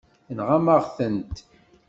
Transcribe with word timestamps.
Tenɣam-aɣ-tent. 0.25 1.35